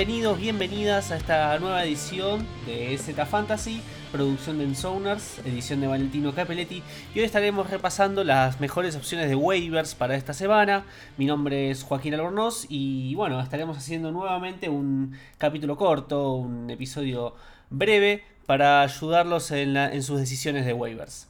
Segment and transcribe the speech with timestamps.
[0.00, 6.34] bienvenidos, bienvenidas a esta nueva edición de Z Fantasy, producción de Ensoners, edición de Valentino
[6.34, 6.82] Capelletti.
[7.14, 10.86] Y hoy estaremos repasando las mejores opciones de waivers para esta semana.
[11.18, 17.34] Mi nombre es Joaquín Albornoz y bueno, estaremos haciendo nuevamente un capítulo corto, un episodio
[17.68, 21.28] breve para ayudarlos en, en sus decisiones de waivers.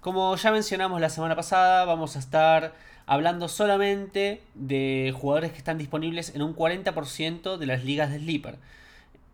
[0.00, 2.74] Como ya mencionamos la semana pasada, vamos a estar
[3.10, 8.56] hablando solamente de jugadores que están disponibles en un 40% de las ligas de Sleeper.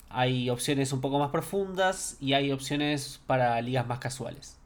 [0.08, 4.56] Hay opciones un poco más profundas y hay opciones para ligas más casuales.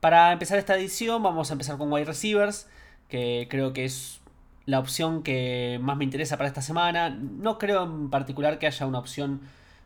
[0.00, 2.68] Para empezar esta edición vamos a empezar con wide receivers,
[3.08, 4.20] que creo que es
[4.66, 7.08] la opción que más me interesa para esta semana.
[7.08, 9.40] No creo en particular que haya una opción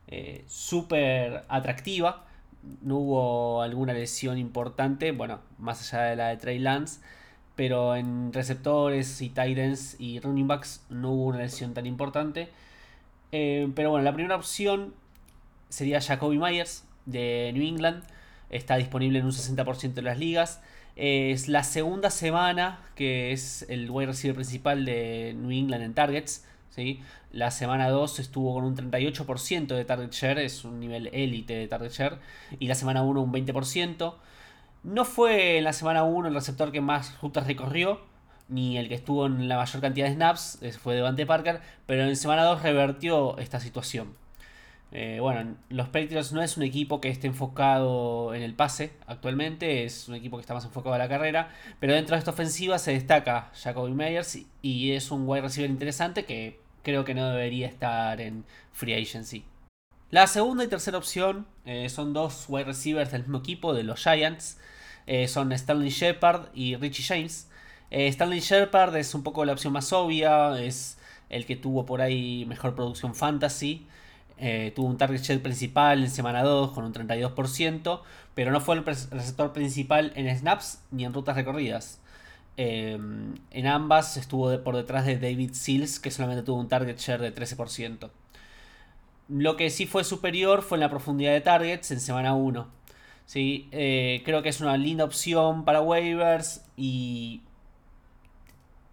[0.09, 2.25] eh, súper atractiva.
[2.83, 6.99] No hubo alguna lesión importante, bueno, más allá de la de Trey Lance
[7.57, 12.49] pero en receptores y tight ends y running backs no hubo una lesión tan importante.
[13.33, 14.95] Eh, pero bueno, la primera opción
[15.69, 18.05] sería Jacoby Myers de New England.
[18.51, 20.61] Está disponible en un 60% de las ligas.
[20.97, 26.45] es la segunda semana que es el wide receiver principal de New England en targets.
[26.71, 27.01] ¿sí?
[27.33, 31.69] La semana 2 estuvo con un 38% de target share, es un nivel élite de
[31.69, 32.19] target share.
[32.59, 34.15] Y la semana 1 un 20%.
[34.83, 38.01] No fue en la semana 1 el receptor que más rutas recorrió,
[38.49, 42.17] ni el que estuvo en la mayor cantidad de snaps, fue Devante Parker, pero en
[42.17, 44.15] semana 2 revertió esta situación.
[44.93, 49.85] Eh, bueno, los Patriots no es un equipo que esté enfocado en el pase actualmente,
[49.85, 52.79] es un equipo que está más enfocado en la carrera, pero dentro de esta ofensiva
[52.79, 57.67] se destaca Jacoby Meyers y es un wide receiver interesante que creo que no debería
[57.67, 59.45] estar en free agency.
[60.11, 64.01] La segunda y tercera opción eh, son dos wide receivers del mismo equipo, de los
[64.01, 64.59] Giants.
[65.07, 67.49] Eh, son Stanley Shepard y Richie James.
[67.93, 72.01] Eh, Stanley Shepard es un poco la opción más obvia, es el que tuvo por
[72.01, 73.87] ahí mejor producción fantasy.
[74.75, 78.03] tuvo un target share principal en semana 2 con un 32%,
[78.35, 82.01] pero no fue el receptor principal en snaps ni en rutas recorridas.
[82.57, 87.35] en ambas estuvo por detrás de David Seals, que solamente tuvo un target share de
[87.35, 88.11] 13%.
[89.31, 92.67] Lo que sí fue superior fue en la profundidad de targets en semana 1.
[93.27, 93.69] ¿sí?
[93.71, 97.43] Eh, creo que es una linda opción para waivers y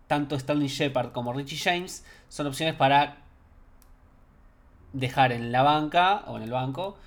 [0.05, 3.17] tanto Stanley Shepard como Richie James son opciones para
[4.93, 6.97] dejar en la banca o en el banco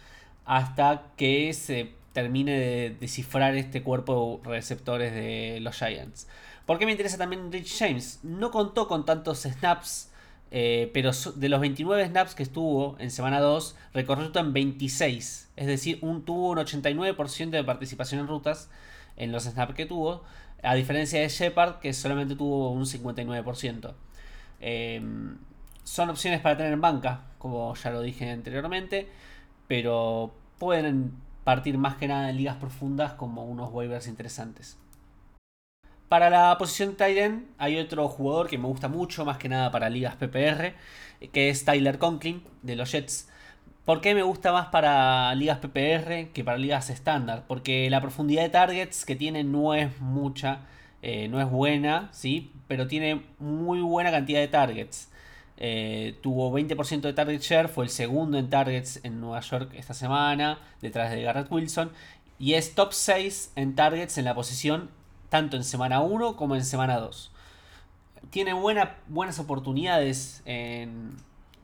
[0.44, 6.26] hasta que se termine de descifrar este cuerpo de receptores de los Giants.
[6.66, 8.20] ¿Por qué me interesa también Richie James?
[8.24, 10.09] No contó con tantos snaps
[10.50, 15.50] eh, pero de los 29 snaps que estuvo en semana 2, recorrió en 26.
[15.56, 18.69] Es decir, un, tuvo un 89% de participación en rutas
[19.16, 20.25] en los snaps que tuvo.
[20.62, 23.94] A diferencia de Shepard, que solamente tuvo un 59%.
[24.61, 25.38] Em,
[25.84, 29.09] son opciones para tener en banca, como ya lo dije anteriormente.
[29.69, 31.12] Pero pueden
[31.44, 34.78] partir más que nada en ligas profundas como unos waivers interesantes.
[36.10, 39.88] Para la posición Titan hay otro jugador que me gusta mucho, más que nada para
[39.88, 40.75] ligas PPR,
[41.32, 43.28] que es Tyler Conklin de los Jets.
[43.84, 47.44] ¿Por qué me gusta más para ligas PPR que para ligas estándar?
[47.47, 50.62] Porque la profundidad de targets que tiene no es mucha,
[51.00, 52.50] eh, no es buena, ¿sí?
[52.66, 55.12] pero tiene muy buena cantidad de targets.
[55.59, 59.94] Eh, tuvo 20% de target share, fue el segundo en targets en Nueva York esta
[59.94, 61.93] semana, detrás de Garrett Wilson.
[62.41, 64.91] Y es top 6 en targets en la posición
[65.30, 67.30] tanto en semana 1 como en semana 2.
[68.28, 71.16] Tiene buenas oportunidades en,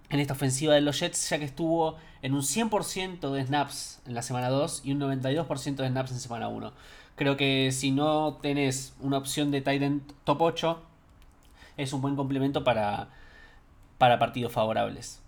[0.08, 4.22] esta ofensiva de los Jets, ya que estuvo en un 100% de snaps en la
[4.22, 6.72] semana 2 y un 92% de snaps en semana 1.
[7.16, 10.82] Creo que si no tenés una opción de Titan top 8,
[11.76, 13.08] es un buen complemento para,
[13.98, 15.20] para partidos favorables.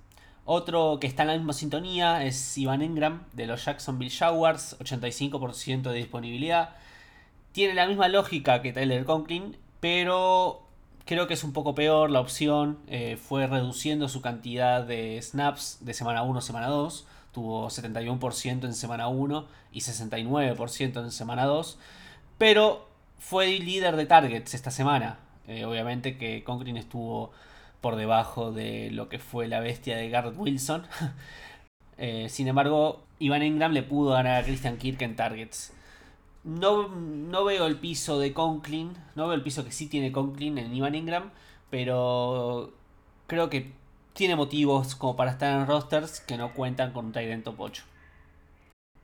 [0.44, 5.82] Otro que está en la misma sintonía es Ivan Engram de los Jacksonville Jaguars, 85%
[5.82, 6.70] de disponibilidad.
[7.52, 10.62] Tiene la misma lógica que Tyler Conklin, pero
[11.04, 12.78] creo que es un poco peor la opción.
[12.86, 17.06] Eh, fue reduciendo su cantidad de snaps de semana 1 a semana 2.
[17.32, 21.78] Tuvo 71% en semana 1 y 69% en semana 2.
[22.36, 22.86] Pero
[23.18, 25.18] fue líder de targets esta semana.
[25.46, 27.32] Eh, obviamente que Conklin estuvo
[27.80, 30.86] por debajo de lo que fue la bestia de Garrett Wilson.
[32.00, 35.72] Eh, sin embargo, Ivan Ingram le pudo ganar a Christian Kirk en targets.
[36.44, 40.74] No, veo el piso de Conklin, no veo el piso que sí tiene Conklin en
[40.74, 41.30] Ivan Ingram,
[41.70, 42.72] pero
[43.26, 43.72] creo que
[44.12, 47.82] tiene motivos como para estar en rosters que no cuentan con un Tyrant top 8.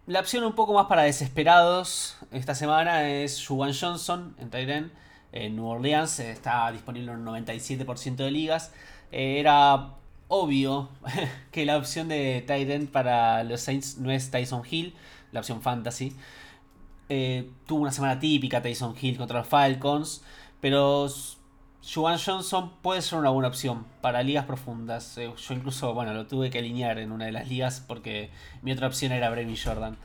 [0.06, 4.92] La opción un poco más para desesperados esta semana es Juwan Johnson en Tyrant.
[5.32, 8.72] En New Orleans está disponible en un 97% de ligas.
[9.12, 9.94] Eh, era
[10.28, 10.90] obvio
[11.52, 14.94] que la opción de Tyrant para los Saints no es Tyson Hill,
[15.32, 16.14] la opción fantasy.
[17.08, 20.22] Eh, tuvo una semana típica Tyson Hill contra los Falcons,
[20.60, 21.06] pero
[21.92, 25.18] Juwan Johnson puede ser una buena opción para ligas profundas.
[25.18, 28.30] Eh, yo incluso, bueno, lo tuve que alinear en una de las ligas porque
[28.62, 29.96] mi otra opción era Brevin Jordan.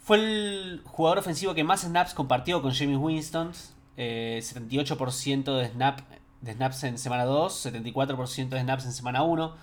[0.00, 3.52] Fue el jugador ofensivo que más snaps compartió con James Winston.
[3.96, 6.00] 78% de, snap,
[6.40, 9.54] de snaps en semana 2, 74% de snaps en semana 1.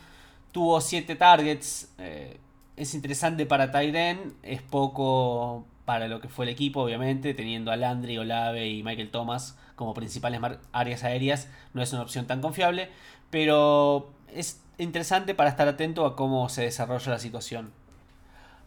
[0.51, 1.93] Tuvo 7 targets.
[1.97, 2.39] Eh,
[2.75, 7.75] es interesante para Tyden, es poco para lo que fue el equipo, obviamente, teniendo a
[7.75, 10.39] Landry, Olave y Michael Thomas como principales
[10.71, 12.89] áreas aéreas, no es una opción tan confiable,
[13.29, 17.71] pero es interesante para estar atento a cómo se desarrolla la situación.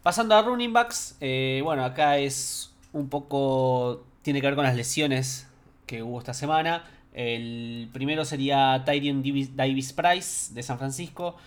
[0.03, 4.75] Pasando a running backs, eh, bueno, acá es un poco, tiene que ver con las
[4.75, 5.47] lesiones
[5.85, 6.83] que hubo esta semana.
[7.13, 9.23] El primero sería Tyrion
[9.55, 11.37] Davis Price de San Francisco.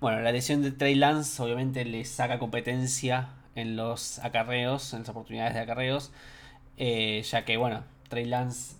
[0.00, 5.08] Bueno, la lesión de Trey Lance obviamente le saca competencia en los acarreos, en las
[5.08, 6.12] oportunidades de acarreos,
[6.76, 8.76] eh, ya que, bueno, Trey Lance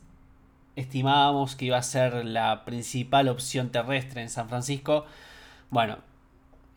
[0.77, 5.05] estimábamos que iba a ser la principal opción terrestre en San Francisco.
[5.71, 5.99] Bueno,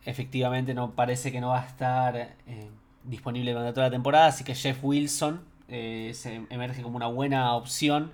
[0.04, 2.70] efectivamente no parece que no va a estar eh,
[3.04, 6.12] disponible durante toda la temporada, así que Jeff Wilson eh,
[6.50, 8.12] emerge como una buena opción,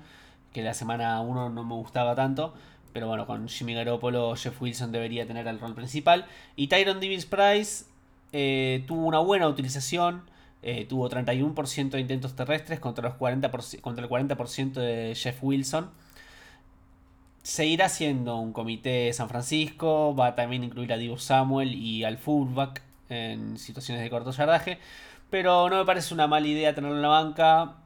[0.53, 2.55] que la semana 1 no me gustaba tanto.
[2.93, 6.27] Pero bueno, con Jimmy Garoppolo, Jeff Wilson debería tener el rol principal.
[6.57, 7.85] Y Tyron Davis Price
[8.33, 10.23] eh, tuvo una buena utilización.
[10.63, 15.91] Eh, tuvo 31% de intentos terrestres contra, los 40%, contra el 40% de Jeff Wilson.
[17.43, 20.15] Seguirá siendo un comité San Francisco.
[20.15, 24.79] Va a también incluir a Divo Samuel y al fullback en situaciones de corto yardaje.
[25.31, 27.77] Pero no me parece una mala idea tenerlo en la banca.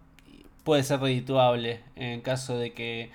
[0.65, 3.11] Puede ser redituable en caso de que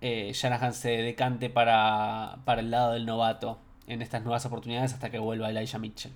[0.00, 5.10] eh, Shanahan se decante para, para el lado del novato en estas nuevas oportunidades hasta
[5.10, 6.12] que vuelva Elijah Mitchell.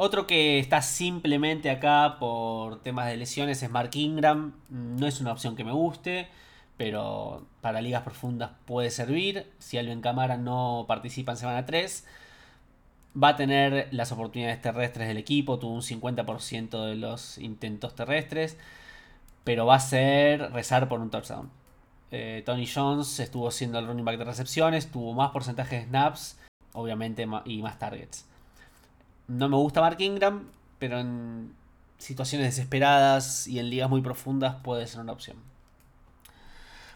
[0.00, 4.54] Otro que está simplemente acá por temas de lesiones es Mark Ingram.
[4.70, 6.28] No es una opción que me guste,
[6.76, 9.50] pero para ligas profundas puede servir.
[9.58, 12.06] Si Alvin Camara no participa en semana 3,
[13.20, 15.58] va a tener las oportunidades terrestres del equipo.
[15.58, 18.56] Tuvo un 50% de los intentos terrestres,
[19.42, 21.50] pero va a ser rezar por un touchdown.
[22.12, 26.38] Eh, Tony Jones estuvo siendo el running back de recepciones, tuvo más porcentaje de snaps,
[26.72, 28.28] obviamente, y más targets.
[29.28, 30.48] No me gusta Mark Ingram,
[30.78, 31.52] pero en
[31.98, 35.36] situaciones desesperadas y en ligas muy profundas puede ser una opción.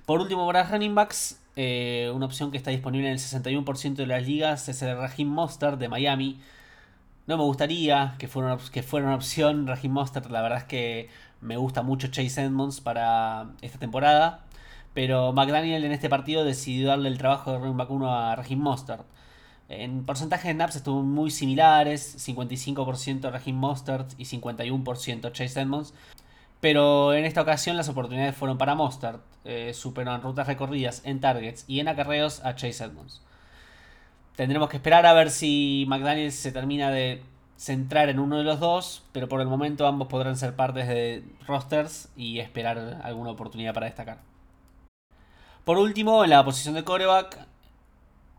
[0.06, 4.06] Por último, para running backs, eh, una opción que está disponible en el 61% de
[4.06, 6.40] las ligas es el Raheem Mostert de Miami.
[7.26, 10.30] No me gustaría que fuera, una, que fuera una opción Raheem Mostert.
[10.30, 11.08] La verdad es que
[11.40, 14.44] me gusta mucho Chase Edmonds para esta temporada.
[14.94, 18.58] Pero McDaniel en este partido decidió darle el trabajo de running back 1 a Raheem
[18.58, 19.04] Mostert.
[19.80, 25.94] En porcentaje de snaps estuvo muy similares, 55% Raheem Mostert y 51% Chase Edmonds.
[26.60, 29.22] Pero en esta ocasión las oportunidades fueron para Mostert.
[29.44, 33.22] Eh, superó en rutas recorridas, en targets y en acarreos a Chase Edmonds.
[34.36, 37.22] Tendremos que esperar a ver si McDaniel se termina de
[37.56, 41.24] centrar en uno de los dos, pero por el momento ambos podrán ser partes de
[41.46, 44.18] rosters y esperar alguna oportunidad para destacar.
[45.64, 47.46] Por último, en la posición de coreback,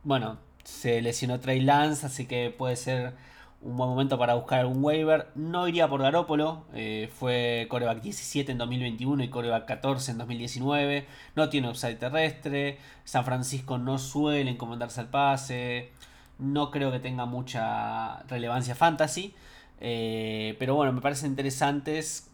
[0.03, 3.13] bueno, se lesionó Trey Lance, así que puede ser
[3.61, 5.29] un buen momento para buscar algún waiver.
[5.35, 11.07] No iría por Garópolo, eh, fue coreback 17 en 2021 y coreback 14 en 2019.
[11.35, 12.77] No tiene upside terrestre.
[13.05, 15.91] San Francisco no suele encomendarse al pase.
[16.39, 19.33] No creo que tenga mucha relevancia fantasy.
[19.79, 22.29] Eh, pero bueno, me parecen interesantes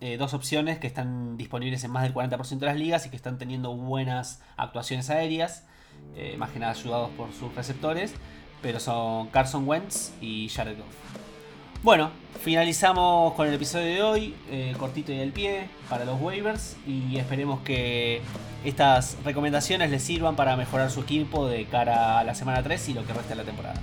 [0.00, 3.16] eh, dos opciones que están disponibles en más del 40% de las ligas y que
[3.16, 5.66] están teniendo buenas actuaciones aéreas,
[6.16, 8.14] eh, más que nada ayudados por sus receptores,
[8.62, 10.86] pero son Carson Wentz y Jared Goff.
[11.82, 12.10] Bueno,
[12.42, 17.18] finalizamos con el episodio de hoy, eh, cortito y del pie, para los waivers, y
[17.18, 18.22] esperemos que
[18.64, 22.94] estas recomendaciones les sirvan para mejorar su equipo de cara a la semana 3 y
[22.94, 23.80] lo que resta de la temporada.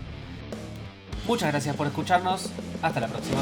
[1.28, 2.50] Muchas gracias por escucharnos,
[2.82, 3.40] hasta la próxima.